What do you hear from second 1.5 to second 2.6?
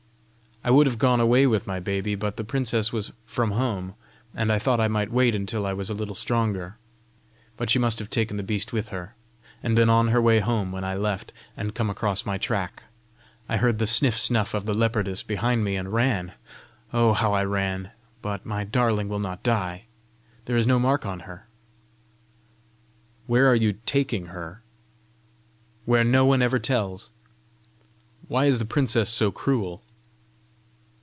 my baby, but the